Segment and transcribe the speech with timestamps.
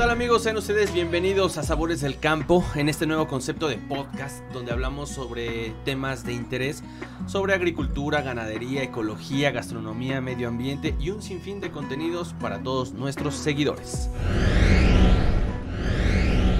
[0.00, 0.44] tal amigos?
[0.44, 5.10] Sean ustedes bienvenidos a Sabores del Campo en este nuevo concepto de podcast donde hablamos
[5.10, 6.82] sobre temas de interés
[7.26, 13.34] sobre agricultura, ganadería, ecología, gastronomía, medio ambiente y un sinfín de contenidos para todos nuestros
[13.34, 14.08] seguidores.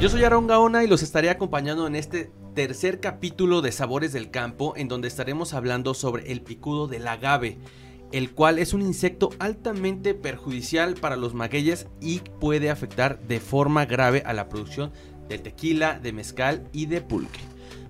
[0.03, 4.31] Yo soy Aaron Gaona y los estaré acompañando en este tercer capítulo de Sabores del
[4.31, 7.57] Campo en donde estaremos hablando sobre el picudo del agave
[8.13, 13.87] el cual es un insecto altamente perjudicial para los magueyes y puede afectar de forma
[13.87, 14.93] grave a la producción
[15.29, 17.41] de tequila, de mezcal y de pulque.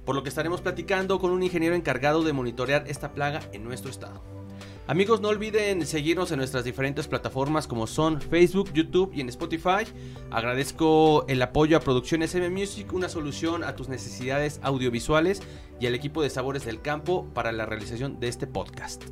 [0.04, 3.90] Por lo que estaremos platicando con un ingeniero encargado de monitorear esta plaga en nuestro
[3.90, 4.22] estado.
[4.90, 9.84] Amigos, no olviden seguirnos en nuestras diferentes plataformas como son Facebook, YouTube y en Spotify.
[10.32, 15.42] Agradezco el apoyo a Producciones M Music, una solución a tus necesidades audiovisuales
[15.78, 19.04] y al equipo de Sabores del Campo para la realización de este podcast.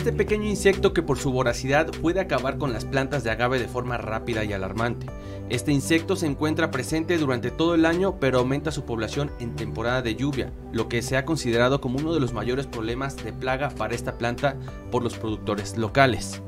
[0.00, 3.68] Este pequeño insecto que por su voracidad puede acabar con las plantas de agave de
[3.68, 5.06] forma rápida y alarmante.
[5.50, 10.00] Este insecto se encuentra presente durante todo el año pero aumenta su población en temporada
[10.00, 13.70] de lluvia, lo que se ha considerado como uno de los mayores problemas de plaga
[13.70, 14.56] para esta planta
[14.92, 16.40] por los productores locales.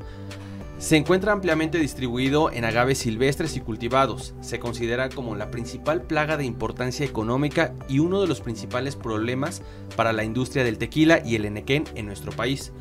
[0.77, 4.35] Se encuentra ampliamente distribuido en agaves silvestres y cultivados.
[4.39, 9.63] Se considera como la principal plaga de importancia económica y uno de los principales problemas
[9.97, 12.71] para la industria del tequila y el enequén en nuestro país.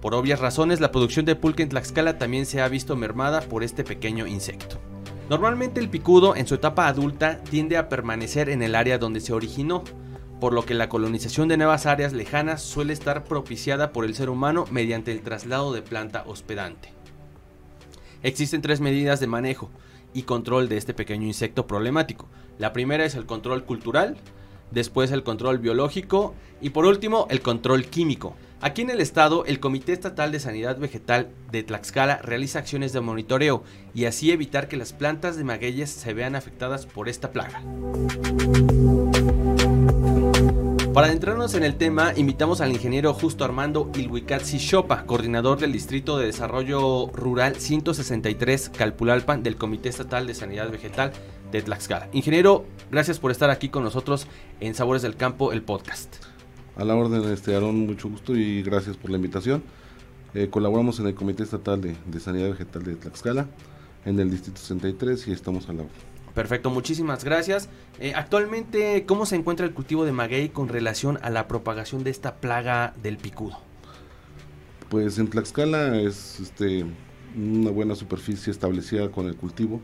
[0.00, 3.62] Por obvias razones, la producción de pulque en Tlaxcala también se ha visto mermada por
[3.62, 4.80] este pequeño insecto.
[5.28, 9.34] Normalmente el picudo en su etapa adulta tiende a permanecer en el área donde se
[9.34, 9.84] originó,
[10.40, 14.30] por lo que la colonización de nuevas áreas lejanas suele estar propiciada por el ser
[14.30, 16.94] humano mediante el traslado de planta hospedante.
[18.22, 19.68] Existen tres medidas de manejo
[20.14, 22.26] y control de este pequeño insecto problemático.
[22.58, 24.16] La primera es el control cultural,
[24.70, 28.34] después el control biológico y por último el control químico.
[28.60, 33.00] Aquí en el estado, el Comité Estatal de Sanidad Vegetal de Tlaxcala realiza acciones de
[33.00, 33.62] monitoreo
[33.94, 37.62] y así evitar que las plantas de magueyes se vean afectadas por esta plaga.
[40.92, 46.18] Para adentrarnos en el tema, invitamos al ingeniero Justo Armando Ilhuicatzi Chopa, coordinador del Distrito
[46.18, 51.12] de Desarrollo Rural 163 Calpulalpan del Comité Estatal de Sanidad Vegetal
[51.52, 52.08] de Tlaxcala.
[52.12, 54.26] Ingeniero, gracias por estar aquí con nosotros
[54.58, 56.37] en Sabores del Campo, el podcast.
[56.78, 59.64] A la orden, este Aarón, mucho gusto y gracias por la invitación.
[60.32, 63.48] Eh, colaboramos en el Comité Estatal de, de, Sanidad Vegetal de Tlaxcala,
[64.04, 65.92] en el Distrito 63 y estamos a la orden.
[66.36, 67.68] Perfecto, muchísimas gracias.
[67.98, 72.10] Eh, actualmente, ¿cómo se encuentra el cultivo de maguey con relación a la propagación de
[72.10, 73.58] esta plaga del picudo?
[74.88, 76.86] Pues en Tlaxcala es este,
[77.36, 79.80] una buena superficie establecida con el cultivo.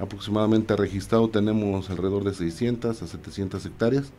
[0.00, 4.12] Aproximadamente registrado tenemos alrededor de 600 a 700 hectáreas.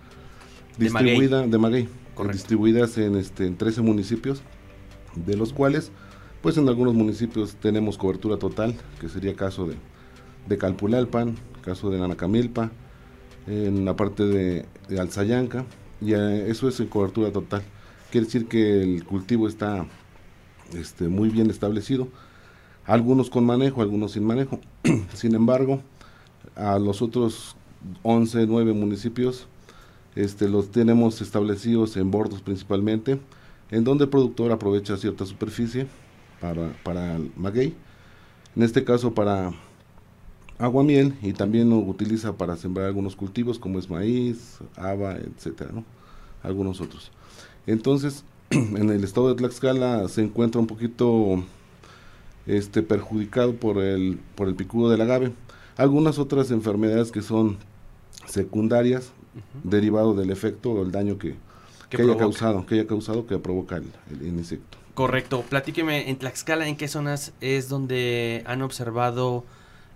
[0.77, 1.51] Distribuida de maguey.
[1.51, 4.41] De maguey distribuidas en, este, en 13 municipios,
[5.15, 5.91] de los cuales,
[6.41, 9.75] pues en algunos municipios tenemos cobertura total, que sería caso de,
[10.47, 12.71] de Calpulalpan, caso de Nanacamilpa,
[13.47, 15.65] en la parte de, de Alzayanca,
[16.01, 17.63] y eh, eso es en cobertura total.
[18.11, 19.85] Quiere decir que el cultivo está
[20.73, 22.07] este, muy bien establecido,
[22.85, 24.59] algunos con manejo, algunos sin manejo.
[25.13, 25.81] sin embargo,
[26.55, 27.55] a los otros
[28.03, 29.47] 11, 9 municipios
[30.15, 33.19] este, los tenemos establecidos en bordos principalmente,
[33.71, 35.87] en donde el productor aprovecha cierta superficie
[36.39, 37.75] para, para el maguey,
[38.55, 39.51] en este caso para
[40.57, 45.83] aguamiel y también lo utiliza para sembrar algunos cultivos como es maíz, haba, etcétera, ¿no?
[46.43, 47.11] algunos otros.
[47.67, 51.43] Entonces, en el estado de Tlaxcala se encuentra un poquito
[52.45, 55.33] este perjudicado por el por el picudo del agave.
[55.77, 57.57] Algunas otras enfermedades que son
[58.27, 59.69] secundarias uh -huh.
[59.69, 61.35] derivado del efecto o el daño que,
[61.89, 64.77] que, que haya causado, que haya causado que provoca el, el, insecto.
[64.93, 65.43] Correcto.
[65.49, 69.43] Platíqueme en Tlaxcala en qué zonas es donde han observado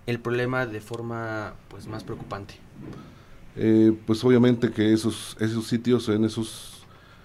[0.06, 2.54] el problema de forma pues más preocupante?
[3.56, 6.84] Eh, pues obviamente que esos, esos sitios, en esos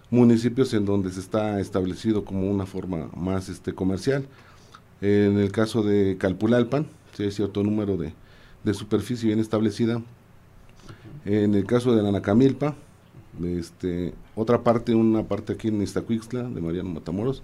[0.09, 4.25] municipios en donde se está establecido como una forma más este comercial.
[5.01, 8.13] En el caso de Calpulalpan, si hay cierto número de,
[8.63, 10.01] de superficie bien establecida.
[11.25, 12.75] En el caso de la Nacamilpa,
[13.44, 17.44] este, otra parte, una parte aquí en Iztacuixtla, de Mariano Matamoros,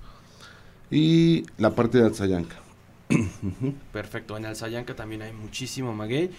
[0.89, 2.57] y la parte de Alzayanca.
[3.91, 6.29] Perfecto, en Alzayanca también hay muchísimo maguey.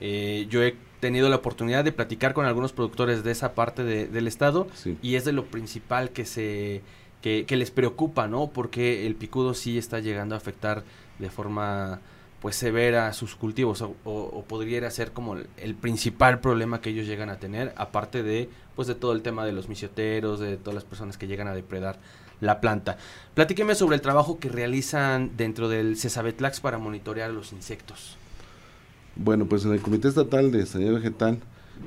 [0.00, 4.06] Eh, yo he tenido la oportunidad de platicar con algunos productores de esa parte de,
[4.06, 4.96] del estado sí.
[5.02, 6.82] y es de lo principal que se
[7.22, 8.48] que, les preocupa, ¿no?
[8.48, 10.82] Porque el picudo sí está llegando a afectar
[11.18, 12.00] de forma
[12.42, 17.30] pues severa a sus cultivos o, podría ser como el, principal problema que ellos llegan
[17.30, 20.84] a tener aparte de pues de todo el tema de los misioteros de todas las
[20.84, 22.00] personas que llegan a depredar
[22.40, 22.98] la planta.
[23.34, 28.16] Platíqueme sobre el trabajo que realizan dentro del Cesabetlax para monitorear los insectos.
[29.14, 31.38] Bueno pues en el Comité Estatal de Sanidad Vegetal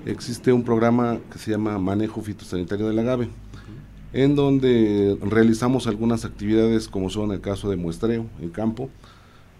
[0.06, 3.28] existe un programa que se llama Manejo Fitosanitario del Agave
[4.13, 8.90] en donde realizamos algunas actividades como son el caso de muestreo en campo,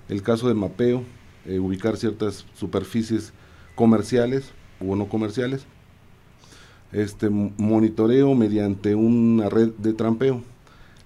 [0.10, 1.04] el caso de mapeo,
[1.46, 3.34] eh, ubicar ciertas superficies
[3.76, 5.66] comerciales o no comerciales,
[6.92, 10.42] este monitoreo mediante una red de trampeo,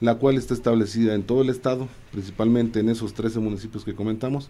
[0.02, 4.50] la cual está establecida en todo el estado, principalmente en esos 13 municipios que comentamos.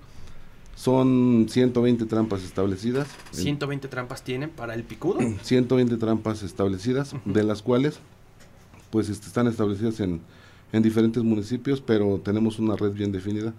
[0.75, 3.07] Son 120 trampas establecidas.
[3.33, 5.19] ¿120 trampas tienen para el picudo?
[5.41, 7.99] 120 trampas establecidas, de las cuales
[8.89, 10.21] pues este, están establecidas en,
[10.71, 13.53] en diferentes municipios, pero tenemos una red bien definida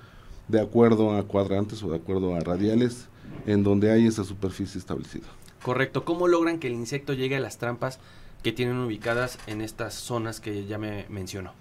[0.51, 3.09] de acuerdo a cuadrantes o de acuerdo a radiales
[3.47, 5.27] en donde hay esa superficie establecida.
[5.63, 6.05] Correcto.
[6.05, 7.99] ¿Cómo logran que el insecto llegue a las trampas
[8.43, 11.53] que tienen ubicadas en estas zonas que ya me mencionó?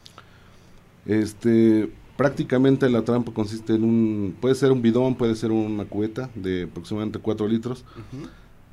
[1.05, 6.29] Este, prácticamente la trampa consiste en un, puede ser un bidón, puede ser una cubeta
[6.35, 7.83] de aproximadamente 4 litros.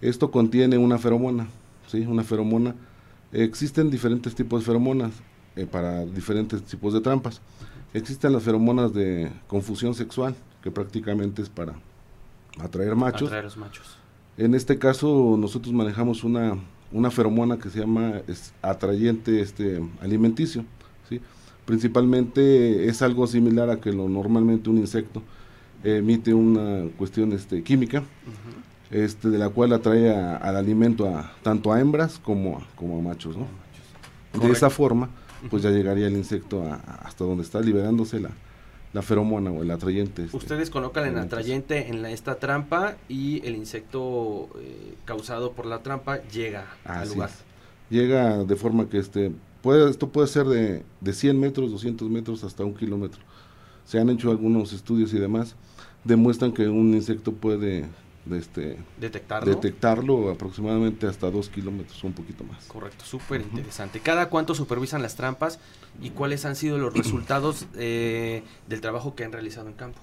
[0.01, 1.49] Esto contiene una feromona,
[1.89, 2.01] ¿sí?
[2.01, 2.75] Una feromona
[3.33, 5.13] Existen diferentes tipos de feromonas
[5.57, 7.41] eh, para diferentes tipos de trampas.
[7.95, 11.75] Existen las feromonas de confusión sexual, que prácticamente es para
[12.61, 13.29] atraer machos.
[13.29, 13.97] Atraer los machos.
[14.37, 16.59] En este caso nosotros manejamos una,
[16.93, 18.21] una feromona que se llama
[18.61, 20.65] atrayente este, alimenticio.
[21.09, 21.21] ¿sí?
[21.65, 25.23] Principalmente es algo similar a que lo normalmente un insecto
[25.83, 28.03] emite una cuestión este, química
[28.91, 33.03] este, de la cual atrae al alimento a, tanto a hembras como a, como a
[33.03, 33.37] machos.
[33.37, 33.47] ¿no?
[34.41, 35.09] De esa forma,
[35.51, 36.65] pues ya llegaría el insecto
[37.03, 38.31] hasta donde está liberándose la,
[38.93, 40.25] la feromona o el atrayente.
[40.25, 45.83] Este, Ustedes colocan el atrayente en esta trampa y el insecto eh, causado por la
[45.83, 47.31] trampa llega al lugar.
[47.91, 52.43] Llega de forma que este puede, esto puede ser de, de 100 metros, 200 metros
[52.43, 53.21] hasta un kilómetro.
[53.85, 55.55] Se han hecho algunos estudios y demás,
[56.05, 57.85] demuestran que un insecto puede
[58.35, 59.55] este, detectarlo.
[59.55, 62.65] detectarlo aproximadamente hasta dos kilómetros, un poquito más.
[62.65, 64.01] Correcto, súper interesante.
[64.01, 65.59] ¿Cada cuánto supervisan las trampas
[66.01, 70.01] y cuáles han sido los resultados eh, del trabajo que han realizado en campo?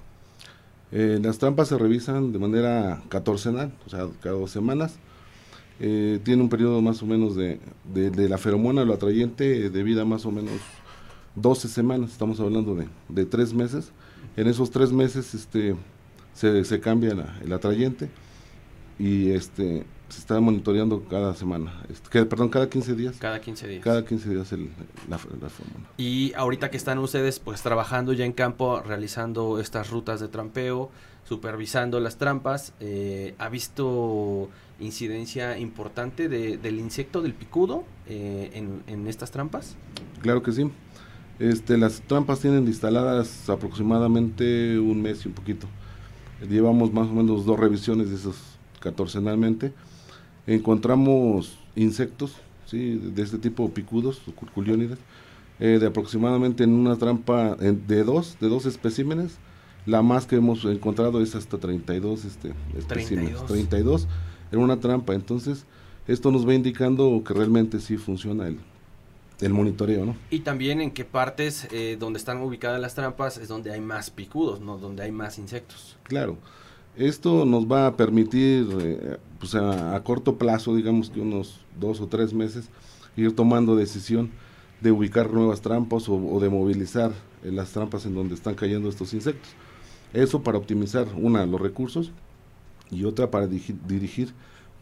[0.91, 4.95] Eh, las trampas se revisan de manera catorcenal, o sea, cada dos semanas.
[5.79, 7.59] Eh, tiene un periodo más o menos de,
[7.93, 10.53] de, la feromona, lo atrayente, de vida más o menos
[11.35, 13.91] 12 semanas, estamos hablando de, de tres meses.
[14.37, 15.75] En esos tres meses, este,
[16.33, 18.09] se, se cambia el atrayente
[18.99, 23.15] y este se está monitoreando cada semana, este, perdón, cada 15 días.
[23.17, 23.83] Cada 15 días.
[23.83, 24.69] Cada 15 días el,
[25.09, 25.19] la,
[25.97, 30.91] Y ahorita que están ustedes pues trabajando ya en campo, realizando estas rutas de trampeo,
[31.23, 34.49] supervisando las trampas, eh, ¿ha visto
[34.79, 39.75] incidencia importante de, del insecto, del picudo, eh, en, en, estas trampas?
[40.21, 40.69] Claro que sí.
[41.39, 45.67] Este, las trampas tienen instaladas aproximadamente un mes y un poquito.
[46.49, 48.35] Llevamos más o menos dos revisiones de esos
[48.79, 49.73] catorcenalmente.
[50.45, 52.95] Encontramos insectos, ¿sí?
[52.95, 54.99] de este tipo picudos, curculiónidas,
[55.59, 59.37] eh, de aproximadamente en una trampa de dos, de dos especímenes.
[59.85, 63.45] La más que hemos encontrado es hasta 32 este, especímenes.
[63.45, 63.47] 32.
[63.47, 64.07] 32
[64.51, 65.13] en una trampa.
[65.13, 65.65] Entonces,
[66.07, 68.59] esto nos va indicando que realmente sí funciona el,
[69.41, 70.15] el monitoreo, ¿no?
[70.29, 74.09] Y también en qué partes eh, donde están ubicadas las trampas es donde hay más
[74.09, 74.77] picudos, ¿no?
[74.77, 75.97] Donde hay más insectos.
[76.03, 76.37] Claro.
[76.95, 82.07] Esto nos va a permitir, eh, pues a, corto plazo, digamos que unos dos o
[82.07, 82.69] tres meses,
[83.15, 84.31] ir tomando decisión
[84.79, 87.11] de ubicar nuevas trampas o, de movilizar
[87.43, 89.49] eh, las trampas en donde están cayendo estos insectos.
[90.13, 92.11] Eso para optimizar, una, los recursos
[92.91, 94.33] y otra para dirigir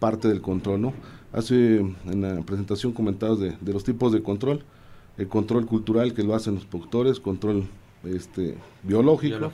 [0.01, 0.93] parte del control, ¿no?
[1.31, 4.63] Hace en la presentación comentados de, los tipos de control,
[5.17, 7.69] el control cultural que lo hacen los productores, control
[8.03, 9.51] este biológico.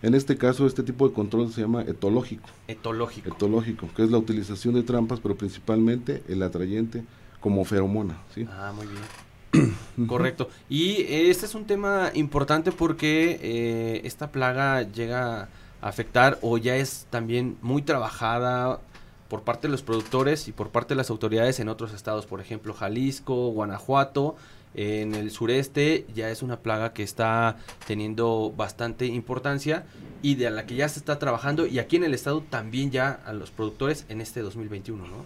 [0.00, 2.48] En este caso, este tipo de control se llama etológico.
[2.68, 3.28] Etológico.
[3.28, 7.02] Etológico, que es la utilización de trampas, pero principalmente el atrayente
[7.40, 8.18] como feromona.
[8.32, 8.46] ¿sí?
[8.48, 10.06] Ah, muy bien.
[10.06, 10.48] Correcto.
[10.68, 15.48] Y este es un tema importante porque eh, esta plaga llega
[15.80, 18.80] a afectar o ya es también muy trabajada
[19.28, 22.40] por parte de los productores y por parte de las autoridades en otros estados, por
[22.40, 24.36] ejemplo Jalisco, Guanajuato,
[24.74, 27.56] en el sureste ya es una plaga que está
[27.86, 29.86] teniendo bastante importancia
[30.22, 33.10] y de la que ya se está trabajando y aquí en el estado también ya
[33.24, 35.24] a los productores en este 2021, ¿no?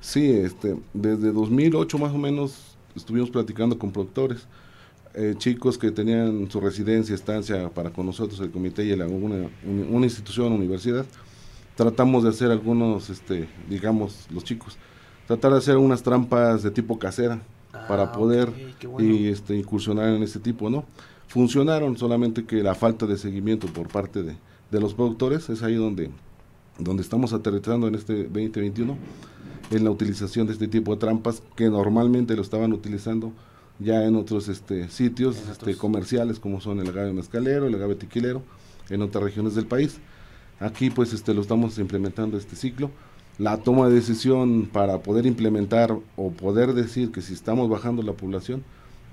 [0.00, 4.46] Sí, este, desde 2008 más o menos estuvimos platicando con productores.
[5.14, 9.50] eh, chicos que tenían su residencia, estancia para con nosotros, el comité y la, una,
[9.64, 11.04] una institución, universidad,
[11.76, 14.76] tratamos de hacer algunos, este, digamos, los chicos,
[15.26, 18.52] tratar de hacer unas trampas de tipo casera ah, para poder
[18.98, 20.84] y, este, incursionar en este tipo, ¿no?
[21.28, 24.36] Funcionaron, solamente que la falta de seguimiento por parte de,
[24.70, 26.10] de los productores es ahí donde,
[26.78, 28.96] donde estamos aterrizando en este 2021
[29.70, 33.32] en la utilización de este tipo de trampas que normalmente lo estaban utilizando
[33.78, 38.42] ya en otros este, sitios este, comerciales como son el agave mezcalero, el agave tiquilero,
[38.90, 39.98] en otras regiones del país.
[40.62, 42.90] Aquí pues este, lo estamos implementando este ciclo.
[43.38, 48.12] La toma de decisión para poder implementar o poder decir que si estamos bajando la
[48.12, 48.62] población,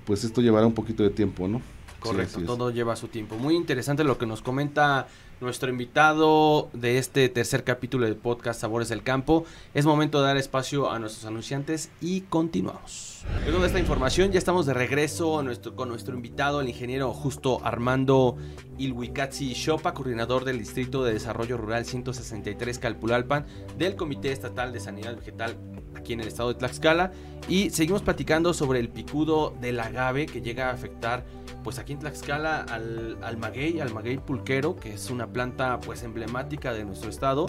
[0.04, 1.62] pues esto llevará un poquito de tiempo, ¿no?
[2.00, 3.36] Correcto, todo lleva su tiempo.
[3.36, 5.08] Muy interesante lo que nos comenta
[5.40, 9.44] nuestro invitado de este tercer capítulo del podcast Sabores del Campo.
[9.74, 13.24] Es momento de dar espacio a nuestros anunciantes y continuamos.
[13.44, 15.42] Luego de esta información ya estamos de regreso
[15.74, 18.36] con nuestro invitado, el ingeniero Justo Armando
[18.78, 23.46] Ilhuicatzi Chopa, coordinador del Distrito de Desarrollo Rural 163 Calpulalpan
[23.78, 25.56] del Comité Estatal de Sanidad Vegetal
[25.94, 27.12] aquí en el estado de Tlaxcala.
[27.48, 31.24] Y seguimos platicando sobre el picudo del agave que llega a afectar
[31.62, 36.02] pues aquí en Tlaxcala al, al maguey, al maguey pulquero, que es una planta pues
[36.02, 37.46] emblemática de nuestro estado.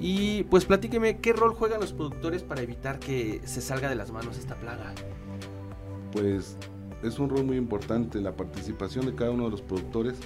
[0.00, 4.10] Y pues platíqueme qué rol juegan los productores para evitar que se salga de las
[4.10, 4.92] manos esta plaga.
[6.12, 6.56] Pues
[7.02, 10.18] es un rol muy importante la participación de cada uno de los productores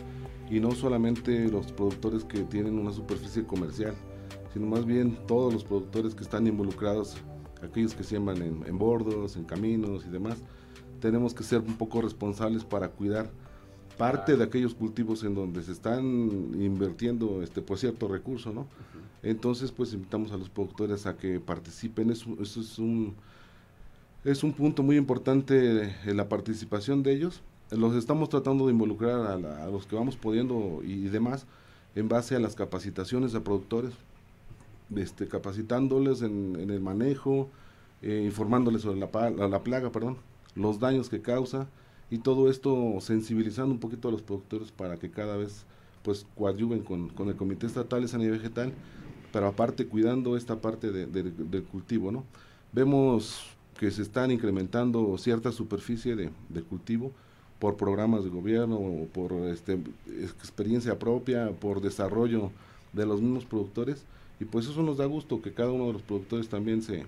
[0.50, 3.94] y no solamente los productores que tienen una superficie comercial,
[4.52, 7.16] sino más bien todos los productores que están involucrados,
[7.62, 10.42] aquellos que siembran en, en bordos, en caminos y demás,
[11.00, 13.30] tenemos que ser un poco responsables para cuidar
[13.98, 18.66] parte de aquellos cultivos en donde se están invirtiendo este pues cierto recurso, ¿no?
[19.22, 23.14] Entonces, pues invitamos a los productores a que participen, eso, es un
[24.24, 27.42] es un punto muy importante en la participación de ellos.
[27.70, 31.46] Los estamos tratando de involucrar a, los que vamos pudiendo y, demás
[31.94, 33.92] en base a las capacitaciones de productores,
[34.94, 37.48] este, capacitándoles en, el manejo,
[38.02, 40.18] eh, informándoles sobre la, la plaga, perdón,
[40.58, 41.68] los daños que causa
[42.10, 45.64] y todo esto sensibilizando un poquito a los productores para que cada vez
[46.02, 48.72] pues coadyuven con, con el Comité Estatal de Sanidad Vegetal,
[49.32, 52.24] pero aparte cuidando esta parte de, del cultivo, ¿no?
[52.72, 53.42] Vemos
[53.78, 57.12] que se están incrementando cierta superficie de, de cultivo
[57.58, 62.50] por programas de gobierno, por este, experiencia propia, por desarrollo
[62.92, 64.04] de los mismos productores,
[64.40, 67.04] y pues eso nos da gusto que cada uno de los productores también se,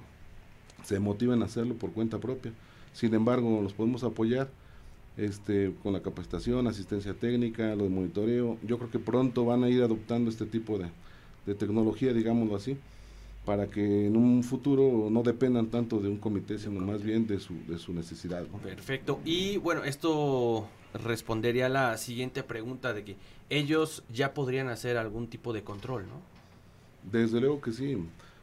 [0.84, 2.52] se motiven a hacerlo por cuenta propia.
[2.92, 4.48] Sin embargo, los podemos apoyar
[5.16, 8.58] este, con la capacitación, asistencia técnica, lo de monitoreo.
[8.62, 10.90] Yo creo que pronto van a ir adoptando este tipo de,
[11.54, 12.76] tecnología, digámoslo así,
[13.44, 17.40] para que en un futuro no dependan tanto de un comité, sino más bien de
[17.40, 18.44] su, de su necesidad.
[18.62, 19.18] Perfecto.
[19.24, 23.16] Y bueno, esto respondería a la siguiente pregunta de que
[23.48, 26.20] ellos ya podrían hacer algún tipo de control, ¿no?
[27.10, 27.96] Desde luego que sí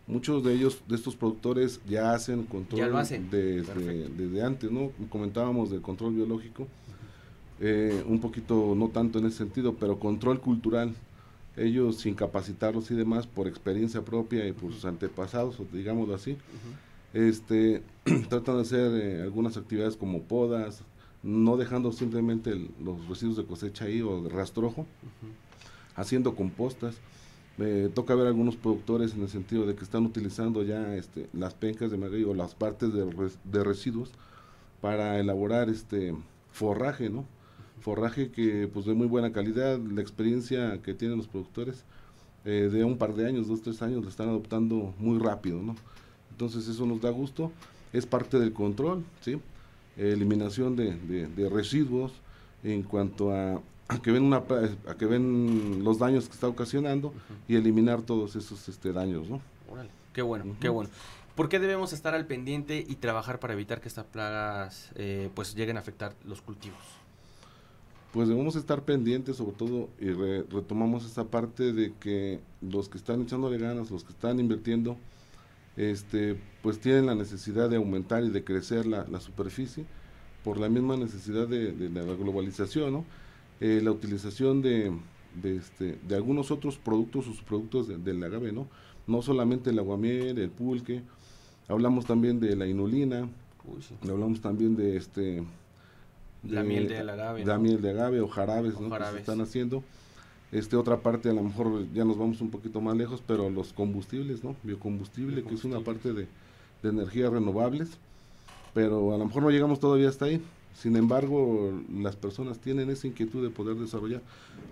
[0.07, 2.79] muchos de ellos, de estos productores, ya hacen control
[3.29, 4.91] Desde, antes, ¿no?
[5.09, 6.67] Comentábamos del control biológico,
[7.59, 10.95] eh, un poquito, no tanto en ese sentido, pero control cultural.
[11.57, 16.37] Ellos, sin capacitarlos y demás, por experiencia propia y por sus antepasados, digámoslo así,
[17.13, 17.81] este,
[18.29, 20.83] tratan de hacer eh, algunas actividades como podas,
[21.23, 24.85] no dejando simplemente los residuos de cosecha ahí o de rastrojo,
[25.95, 26.95] haciendo compostas
[27.57, 31.55] me toca ver algunos productores en el sentido de que están utilizando ya este, las
[31.55, 33.05] pencas de maguey o las partes de,
[33.43, 34.11] de, residuos
[34.79, 36.15] para elaborar este
[36.51, 37.25] forraje, ¿no?
[37.81, 41.83] Forraje que pues de muy buena calidad, la experiencia que tienen los productores
[42.45, 45.75] eh, de un par de años, dos, tres años, lo están adoptando muy rápido, ¿no?
[46.31, 47.51] Entonces eso nos da gusto,
[47.91, 49.39] es parte del control, ¿sí?
[49.97, 52.11] eliminación de, de residuos
[52.63, 57.13] en cuanto a a que ven una a que ven los daños que está ocasionando
[57.47, 59.41] y eliminar todos esos este daños no
[60.13, 60.89] qué bueno qué bueno
[61.37, 65.53] ¿Por qué debemos estar al pendiente y trabajar para evitar que estas plagas eh, pues
[65.53, 66.79] lleguen a afectar los cultivos?
[68.11, 73.21] Pues debemos estar pendientes sobre todo y retomamos esa parte de que los que están
[73.21, 74.97] echándole ganas, los que están invirtiendo,
[75.75, 79.85] este, pues tienen la necesidad de aumentar y de crecer la, superficie
[80.43, 83.05] por la misma necesidad de, de la globalización, ¿no?
[83.59, 84.91] Eh, la utilización de,
[85.41, 88.67] de, este, de algunos otros productos o subproductos del agave, ¿no?
[89.07, 91.01] No solamente el aguamiel, el pulque,
[91.67, 93.27] hablamos también de la inulina,
[94.03, 95.43] hablamos también de este...
[96.43, 97.45] la miel de agave.
[97.45, 98.89] La miel de agave o jarabes, ¿no?
[98.95, 99.83] Que se están haciendo.
[100.51, 103.73] Este, otra parte, a lo mejor ya nos vamos un poquito más lejos, pero los
[103.73, 104.55] combustibles, ¿no?
[104.63, 106.27] Biocombustible, que es una parte de,
[106.83, 107.89] de energías renovables,
[108.73, 110.41] pero a lo mejor no llegamos todavía hasta ahí
[110.77, 114.21] Sin embargo, las personas tienen esa inquietud de poder desarrollar.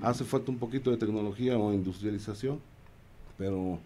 [0.01, 2.59] Hace falta un poquito de tecnología o industrialización,
[3.39, 3.79] pero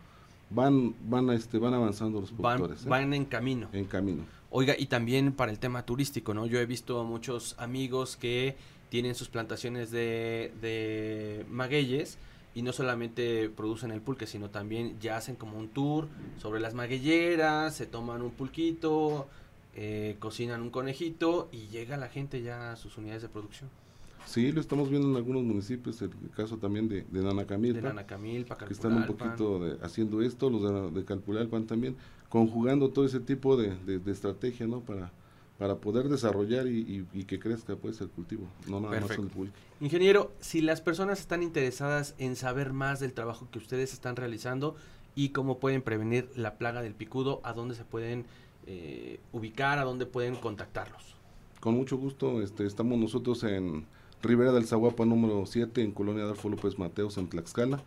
[0.49, 2.83] van van este van avanzando los productores.
[2.83, 3.05] Van, ¿eh?
[3.05, 3.69] van en camino.
[3.71, 4.23] En camino.
[4.49, 6.45] Oiga, y también para el tema turístico, ¿no?
[6.45, 8.57] Yo he visto a muchos amigos que
[8.89, 12.17] tienen sus plantaciones de, de magueyes
[12.53, 16.73] y no solamente producen el pulque, sino también ya hacen como un tour sobre las
[16.73, 19.29] magueyeras, se toman un pulquito,
[19.81, 23.69] eh, cocinan un conejito y llega la gente ya a sus unidades de producción.
[24.25, 28.57] Sí, lo estamos viendo en algunos municipios, el caso también de, de Nanacamilpa, de Nanacamilpa
[28.57, 30.61] que están un poquito de, haciendo esto, los
[30.93, 31.95] de, de Calpulalpan también,
[32.27, 34.81] conjugando todo ese tipo de, de estrategia, ¿no?
[34.81, 35.11] Para,
[35.59, 39.53] para poder desarrollar y, que crezca pues el cultivo, no nada más el pulque.
[39.81, 44.77] Ingeniero, si las personas están interesadas en saber más del trabajo que ustedes están realizando
[45.15, 48.25] y cómo pueden prevenir la plaga del picudo, ¿a dónde se pueden
[48.67, 51.15] eh, ubicar, a dónde pueden contactarlos?
[51.59, 53.85] Con mucho gusto, este, estamos nosotros en
[54.21, 57.81] Rivera del Zaguapa número 7 en Colonia Adolfo López Mateos en Tlaxcala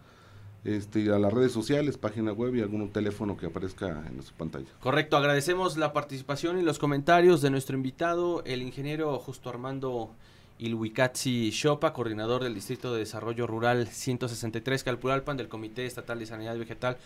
[0.65, 4.67] este, a las redes sociales, página web y algún teléfono que aparezca en su pantalla.
[4.81, 10.13] Correcto, agradecemos la participación y los comentarios de nuestro invitado, el ingeniero Justo Armando
[10.59, 16.57] Ilhuicazzi Chopa, coordinador del Distrito de Desarrollo Rural 163 Calpulalpan del Comité Estatal de Sanidad
[16.57, 16.97] Vegetal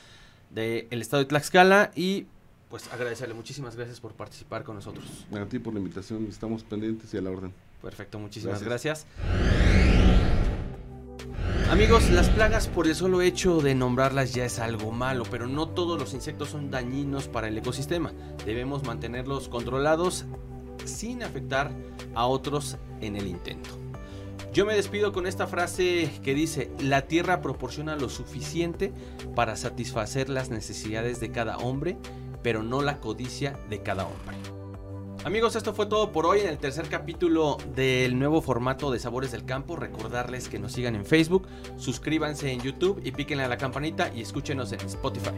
[0.50, 2.26] del Estado de Tlaxcala y
[2.70, 5.26] pues agradecerle muchísimas gracias por participar con nosotros.
[5.32, 7.52] A ti por la invitación, estamos pendientes y a la orden.
[7.82, 9.06] Perfecto, muchísimas gracias.
[11.70, 15.68] Amigos, las plagas por el solo hecho de nombrarlas ya es algo malo, pero no
[15.68, 18.12] todos los insectos son dañinos para el ecosistema.
[18.44, 20.26] Debemos mantenerlos controlados
[20.84, 21.72] sin afectar
[22.14, 23.70] a otros en el intento.
[24.52, 28.92] Yo me despido con esta frase que dice, la tierra proporciona lo suficiente
[29.34, 31.98] para satisfacer las necesidades de cada hombre,
[32.46, 34.36] pero no la codicia de cada hombre.
[35.24, 39.32] Amigos, esto fue todo por hoy en el tercer capítulo del nuevo formato de Sabores
[39.32, 39.74] del Campo.
[39.74, 44.20] Recordarles que nos sigan en Facebook, suscríbanse en YouTube y píquenle a la campanita y
[44.20, 45.32] escúchenos en Spotify.